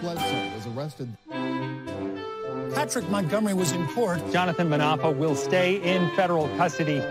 Bledsoe 0.00 0.54
was 0.54 0.66
arrested. 0.68 1.08
Patrick 2.74 3.08
Montgomery 3.08 3.54
was 3.54 3.72
in 3.72 3.86
court. 3.88 4.20
Jonathan 4.32 4.68
Manapa 4.68 5.16
will 5.16 5.34
stay 5.34 5.76
in 5.82 6.08
federal 6.14 6.48
custody. 6.56 7.02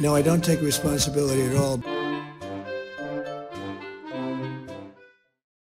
No, 0.00 0.14
I 0.14 0.22
don't 0.22 0.42
take 0.42 0.62
responsibility 0.62 1.42
at 1.42 1.56
all. 1.56 1.82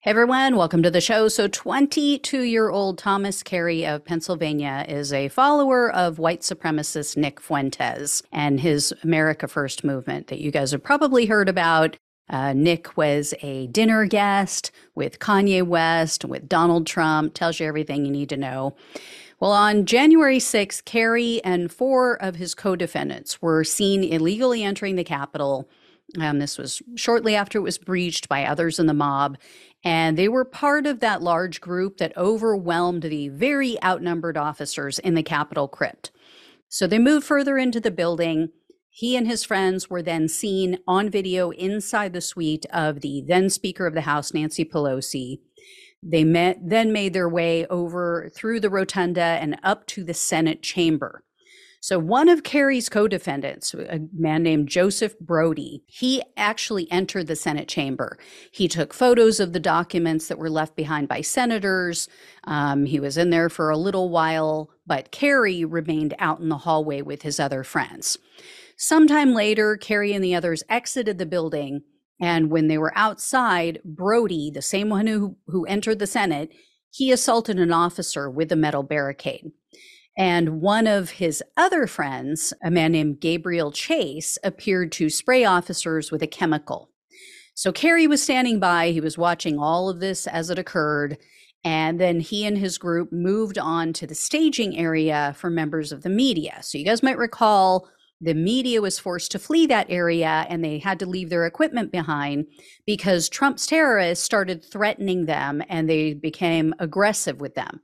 Hey 0.00 0.12
everyone, 0.12 0.56
welcome 0.56 0.82
to 0.82 0.90
the 0.90 1.00
show. 1.00 1.28
So, 1.28 1.48
22 1.48 2.42
year 2.42 2.70
old 2.70 2.98
Thomas 2.98 3.42
Carey 3.42 3.86
of 3.86 4.04
Pennsylvania 4.04 4.86
is 4.88 5.12
a 5.12 5.28
follower 5.28 5.90
of 5.90 6.18
white 6.18 6.40
supremacist 6.40 7.16
Nick 7.16 7.40
Fuentes 7.40 8.22
and 8.32 8.60
his 8.60 8.94
America 9.02 9.48
First 9.48 9.84
movement 9.84 10.28
that 10.28 10.40
you 10.40 10.50
guys 10.50 10.70
have 10.72 10.82
probably 10.82 11.26
heard 11.26 11.48
about. 11.48 11.96
Uh, 12.30 12.52
Nick 12.52 12.96
was 12.96 13.34
a 13.42 13.66
dinner 13.68 14.04
guest 14.04 14.70
with 14.94 15.18
Kanye 15.18 15.62
West, 15.62 16.24
with 16.24 16.48
Donald 16.48 16.86
Trump, 16.86 17.34
tells 17.34 17.58
you 17.58 17.66
everything 17.66 18.04
you 18.04 18.12
need 18.12 18.28
to 18.28 18.36
know. 18.36 18.76
Well, 19.40 19.52
on 19.52 19.86
January 19.86 20.38
6th, 20.38 20.84
Carey 20.84 21.40
and 21.44 21.72
four 21.72 22.20
of 22.20 22.36
his 22.36 22.54
co 22.54 22.74
defendants 22.74 23.40
were 23.40 23.62
seen 23.62 24.02
illegally 24.02 24.64
entering 24.64 24.96
the 24.96 25.04
Capitol. 25.04 25.68
Um, 26.18 26.38
this 26.38 26.58
was 26.58 26.82
shortly 26.96 27.36
after 27.36 27.58
it 27.58 27.62
was 27.62 27.78
breached 27.78 28.28
by 28.28 28.44
others 28.44 28.78
in 28.78 28.86
the 28.86 28.94
mob. 28.94 29.36
And 29.84 30.18
they 30.18 30.28
were 30.28 30.44
part 30.44 30.86
of 30.86 31.00
that 31.00 31.22
large 31.22 31.60
group 31.60 31.98
that 31.98 32.16
overwhelmed 32.16 33.02
the 33.02 33.28
very 33.28 33.82
outnumbered 33.84 34.36
officers 34.36 34.98
in 34.98 35.14
the 35.14 35.22
Capitol 35.22 35.68
crypt. 35.68 36.10
So 36.68 36.86
they 36.86 36.98
moved 36.98 37.26
further 37.26 37.56
into 37.56 37.80
the 37.80 37.90
building. 37.90 38.50
He 38.98 39.14
and 39.14 39.28
his 39.28 39.44
friends 39.44 39.88
were 39.88 40.02
then 40.02 40.26
seen 40.26 40.80
on 40.84 41.08
video 41.08 41.50
inside 41.50 42.12
the 42.12 42.20
suite 42.20 42.66
of 42.72 43.00
the 43.00 43.22
then 43.24 43.48
Speaker 43.48 43.86
of 43.86 43.94
the 43.94 44.00
House, 44.00 44.34
Nancy 44.34 44.64
Pelosi. 44.64 45.38
They 46.02 46.24
met, 46.24 46.58
then 46.60 46.92
made 46.92 47.12
their 47.12 47.28
way 47.28 47.64
over 47.66 48.28
through 48.34 48.58
the 48.58 48.70
rotunda 48.70 49.22
and 49.22 49.56
up 49.62 49.86
to 49.86 50.02
the 50.02 50.14
Senate 50.14 50.62
chamber. 50.62 51.22
So, 51.78 52.00
one 52.00 52.28
of 52.28 52.42
Carey's 52.42 52.88
co 52.88 53.06
defendants, 53.06 53.72
a 53.72 54.00
man 54.12 54.42
named 54.42 54.68
Joseph 54.68 55.16
Brody, 55.20 55.84
he 55.86 56.20
actually 56.36 56.90
entered 56.90 57.28
the 57.28 57.36
Senate 57.36 57.68
chamber. 57.68 58.18
He 58.50 58.66
took 58.66 58.92
photos 58.92 59.38
of 59.38 59.52
the 59.52 59.60
documents 59.60 60.26
that 60.26 60.38
were 60.38 60.50
left 60.50 60.74
behind 60.74 61.06
by 61.06 61.20
senators. 61.20 62.08
Um, 62.44 62.84
he 62.84 62.98
was 62.98 63.16
in 63.16 63.30
there 63.30 63.48
for 63.48 63.70
a 63.70 63.78
little 63.78 64.08
while, 64.08 64.70
but 64.88 65.12
Carey 65.12 65.64
remained 65.64 66.16
out 66.18 66.40
in 66.40 66.48
the 66.48 66.58
hallway 66.58 67.00
with 67.00 67.22
his 67.22 67.38
other 67.38 67.62
friends. 67.62 68.18
Sometime 68.78 69.34
later, 69.34 69.76
Carey 69.76 70.14
and 70.14 70.24
the 70.24 70.34
others 70.34 70.62
exited 70.70 71.18
the 71.18 71.26
building 71.26 71.82
and 72.20 72.50
when 72.50 72.68
they 72.68 72.78
were 72.78 72.96
outside, 72.96 73.80
Brody, 73.84 74.50
the 74.50 74.62
same 74.62 74.88
one 74.88 75.06
who, 75.06 75.36
who 75.46 75.64
entered 75.66 75.98
the 75.98 76.06
Senate, 76.06 76.50
he 76.90 77.12
assaulted 77.12 77.58
an 77.58 77.72
officer 77.72 78.28
with 78.28 78.50
a 78.50 78.56
metal 78.56 78.82
barricade. 78.82 79.50
And 80.16 80.60
one 80.60 80.88
of 80.88 81.10
his 81.10 81.44
other 81.56 81.86
friends, 81.86 82.52
a 82.64 82.70
man 82.70 82.90
named 82.92 83.20
Gabriel 83.20 83.70
Chase, 83.70 84.36
appeared 84.42 84.90
to 84.92 85.10
spray 85.10 85.44
officers 85.44 86.10
with 86.10 86.22
a 86.22 86.26
chemical. 86.26 86.90
So 87.54 87.70
Carey 87.70 88.08
was 88.08 88.22
standing 88.22 88.58
by, 88.58 88.90
he 88.90 89.00
was 89.00 89.18
watching 89.18 89.58
all 89.58 89.88
of 89.88 90.00
this 90.00 90.26
as 90.26 90.50
it 90.50 90.58
occurred. 90.58 91.18
And 91.64 92.00
then 92.00 92.20
he 92.20 92.46
and 92.46 92.56
his 92.56 92.78
group 92.78 93.12
moved 93.12 93.58
on 93.58 93.92
to 93.94 94.06
the 94.06 94.14
staging 94.14 94.76
area 94.76 95.34
for 95.36 95.50
members 95.50 95.92
of 95.92 96.02
the 96.02 96.08
media. 96.08 96.58
So 96.62 96.78
you 96.78 96.84
guys 96.84 97.02
might 97.02 97.18
recall 97.18 97.88
the 98.20 98.34
media 98.34 98.80
was 98.80 98.98
forced 98.98 99.30
to 99.32 99.38
flee 99.38 99.66
that 99.66 99.86
area 99.88 100.46
and 100.48 100.64
they 100.64 100.78
had 100.78 100.98
to 100.98 101.06
leave 101.06 101.30
their 101.30 101.46
equipment 101.46 101.92
behind 101.92 102.46
because 102.86 103.28
Trump's 103.28 103.66
terrorists 103.66 104.24
started 104.24 104.64
threatening 104.64 105.26
them 105.26 105.62
and 105.68 105.88
they 105.88 106.14
became 106.14 106.74
aggressive 106.78 107.40
with 107.40 107.54
them. 107.54 107.80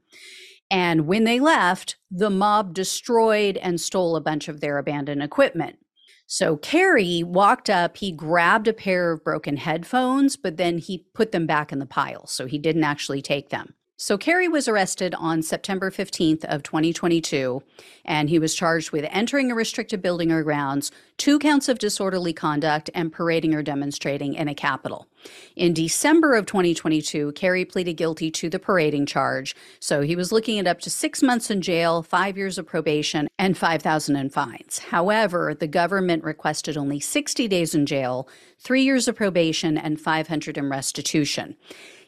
And 0.71 1.07
when 1.07 1.25
they 1.25 1.39
left, 1.41 1.97
the 2.11 2.31
mob 2.31 2.75
destroyed 2.75 3.59
and 3.59 3.81
stole 3.81 4.17
a 4.17 4.21
bunch 4.21 4.49
of 4.49 4.61
their 4.61 4.79
abandoned 4.79 5.23
equipment. 5.23 5.79
So 6.27 6.57
Carey 6.57 7.23
walked 7.23 7.69
up, 7.69 7.99
he 7.99 8.11
grabbed 8.11 8.67
a 8.67 8.73
pair 8.73 9.13
of 9.13 9.23
broken 9.23 9.59
headphones, 9.59 10.37
but 10.37 10.57
then 10.57 10.79
he 10.79 11.07
put 11.15 11.33
them 11.33 11.47
back 11.47 11.71
in 11.71 11.79
the 11.79 11.87
pile. 11.87 12.27
So 12.27 12.47
he 12.47 12.59
didn't 12.59 12.85
actually 12.85 13.23
take 13.23 13.51
them. 13.51 13.75
So 13.97 14.19
Carey 14.19 14.49
was 14.49 14.67
arrested 14.67 15.15
on 15.15 15.41
September 15.41 15.89
15th 15.89 16.45
of 16.47 16.65
2022 16.65 17.63
and 18.05 18.29
he 18.29 18.41
was 18.41 18.53
charged 18.53 18.91
with 18.91 19.07
entering 19.09 19.53
a 19.53 19.55
restricted 19.55 20.03
building 20.03 20.33
or 20.33 20.43
grounds, 20.43 20.91
two 21.17 21.39
counts 21.39 21.69
of 21.69 21.79
disorderly 21.79 22.33
conduct 22.33 22.91
and 22.93 23.13
parading 23.13 23.55
or 23.55 23.63
demonstrating 23.63 24.35
in 24.35 24.49
a 24.49 24.55
capitol. 24.55 25.07
In 25.55 25.73
December 25.75 26.35
of 26.35 26.45
2022, 26.45 27.33
Carey 27.33 27.65
pleaded 27.65 27.95
guilty 27.95 28.33
to 28.33 28.51
the 28.51 28.59
parading 28.59 29.07
charge, 29.07 29.55
so 29.79 30.01
he 30.01 30.17
was 30.17 30.33
looking 30.33 30.59
at 30.59 30.67
up 30.67 30.81
to 30.81 30.91
6 30.91 31.23
months 31.23 31.49
in 31.49 31.61
jail, 31.63 32.03
5 32.03 32.37
years 32.37 32.59
of 32.59 32.67
probation 32.67 33.29
and 33.39 33.57
5,000 33.57 34.17
in 34.17 34.29
fines. 34.29 34.81
However, 34.81 35.55
the 35.55 35.69
government 35.69 36.25
requested 36.25 36.77
only 36.77 36.99
60 36.99 37.47
days 37.47 37.77
in 37.77 37.87
jail, 37.87 38.29
3 38.59 38.83
years 38.83 39.07
of 39.07 39.15
probation 39.15 39.79
and 39.79 40.01
500 40.01 40.59
in 40.59 40.69
restitution. 40.69 41.57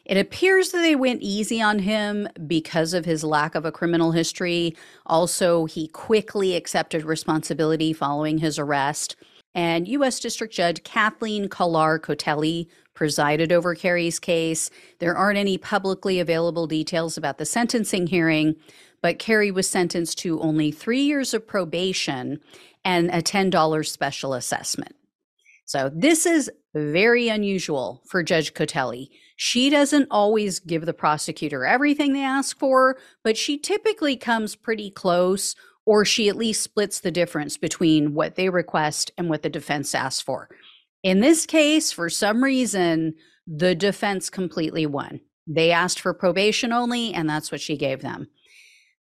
It 0.07 0.17
appears 0.17 0.71
that 0.71 0.79
they 0.79 0.95
went 0.95 1.21
easy 1.21 1.61
on 1.61 1.79
him 1.79 2.29
because 2.47 2.93
of 2.93 3.03
his 3.03 3.25
lack 3.25 3.55
of 3.55 3.65
a 3.65 3.73
criminal 3.73 4.13
history. 4.13 4.73
Also, 5.05 5.65
he 5.65 5.89
quickly 5.89 6.55
accepted 6.55 7.03
responsibility 7.03 7.91
following 7.91 8.37
his 8.37 8.57
arrest. 8.57 9.17
And 9.53 9.85
U.S. 9.89 10.21
District 10.21 10.53
Judge 10.53 10.81
Kathleen 10.83 11.49
Kollar-Kotelly 11.49 12.67
presided 12.93 13.51
over 13.51 13.75
Carey's 13.75 14.17
case. 14.17 14.69
There 14.99 15.15
aren't 15.15 15.37
any 15.37 15.57
publicly 15.57 16.21
available 16.21 16.67
details 16.67 17.17
about 17.17 17.37
the 17.37 17.45
sentencing 17.45 18.07
hearing, 18.07 18.55
but 19.01 19.19
Carey 19.19 19.51
was 19.51 19.69
sentenced 19.69 20.19
to 20.19 20.39
only 20.39 20.71
three 20.71 21.01
years 21.01 21.33
of 21.33 21.45
probation 21.45 22.39
and 22.85 23.09
a 23.09 23.21
$10 23.21 23.85
special 23.85 24.33
assessment. 24.33 24.95
So, 25.65 25.91
this 25.93 26.25
is 26.25 26.49
very 26.77 27.29
unusual 27.29 28.01
for 28.09 28.23
Judge 28.23 28.53
Kotelly. 28.53 29.09
She 29.35 29.69
doesn't 29.69 30.07
always 30.09 30.59
give 30.59 30.85
the 30.85 30.93
prosecutor 30.93 31.65
everything 31.65 32.13
they 32.13 32.23
ask 32.23 32.57
for, 32.57 32.97
but 33.23 33.37
she 33.37 33.57
typically 33.57 34.17
comes 34.17 34.55
pretty 34.55 34.89
close, 34.89 35.55
or 35.85 36.03
she 36.03 36.27
at 36.27 36.35
least 36.35 36.63
splits 36.63 36.99
the 36.99 37.11
difference 37.11 37.57
between 37.57 38.13
what 38.13 38.35
they 38.35 38.49
request 38.49 39.11
and 39.17 39.29
what 39.29 39.43
the 39.43 39.49
defense 39.49 39.93
asks 39.93 40.21
for. 40.21 40.49
In 41.03 41.19
this 41.19 41.45
case, 41.45 41.91
for 41.91 42.09
some 42.09 42.43
reason, 42.43 43.13
the 43.45 43.75
defense 43.75 44.29
completely 44.29 44.85
won. 44.85 45.21
They 45.45 45.71
asked 45.71 45.99
for 45.99 46.13
probation 46.13 46.73
only, 46.73 47.13
and 47.13 47.29
that's 47.29 47.51
what 47.51 47.61
she 47.61 47.77
gave 47.77 48.01
them. 48.01 48.27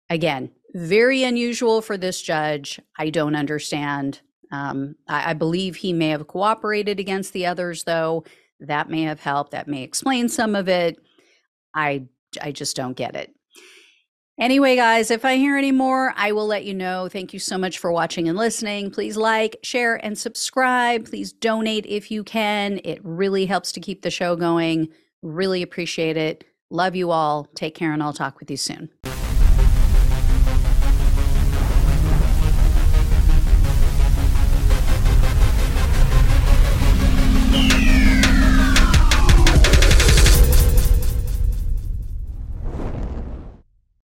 Again, 0.09 0.53
very 0.75 1.23
unusual 1.23 1.83
for 1.83 1.97
this 1.97 2.23
judge. 2.23 2.81
I 2.99 3.11
don't 3.11 3.37
understand. 3.37 4.21
Um, 4.51 4.97
I, 5.07 5.31
I, 5.31 5.35
believe 5.35 5.77
he 5.77 5.93
may 5.93 6.09
have 6.09 6.27
cooperated 6.27 6.99
against 6.99 7.33
the 7.33 7.47
others, 7.47 7.85
though. 7.85 8.25
That 8.59 8.91
may 8.91 9.03
have 9.03 9.21
helped. 9.21 9.53
That 9.53 9.69
may 9.69 9.83
explain 9.83 10.29
some 10.29 10.57
of 10.57 10.69
it. 10.69 10.99
I 11.75 12.07
I 12.43 12.53
just 12.53 12.77
don't 12.77 12.97
get 12.97 13.15
it. 13.15 13.33
Anyway, 14.41 14.75
guys, 14.75 15.11
if 15.11 15.27
I 15.27 15.37
hear 15.37 15.59
any 15.59 15.71
more, 15.71 16.15
I 16.17 16.33
will 16.33 16.47
let 16.47 16.65
you 16.65 16.73
know. 16.73 17.11
Thank 17.11 17.35
you 17.35 17.39
so 17.39 17.59
much 17.59 17.79
for 17.79 17.93
watching 17.93 18.27
and 18.27 18.39
listening. 18.39 18.91
Please 18.91 19.15
like, 19.15 19.59
share, 19.63 20.03
and 20.03 20.17
subscribe. 20.17 21.05
Please 21.05 21.31
donate 21.31 21.85
if 21.85 22.11
you 22.11 22.25
can. 22.25 22.81
It 22.83 23.01
really 23.05 23.45
helps 23.45 23.71
to 23.73 23.81
keep 23.81 24.01
the 24.01 24.11
show 24.11 24.37
going. 24.37 24.89
Really 25.21 25.61
appreciate 25.61 26.17
it. 26.17 26.45
Love 26.71 26.97
you 26.97 27.11
all. 27.11 27.49
Take 27.55 27.75
care, 27.75 27.93
and 27.93 28.03
I'll 28.03 28.15
talk 28.15 28.41
with 28.41 28.51
you 28.51 28.57
soon. 28.57 28.89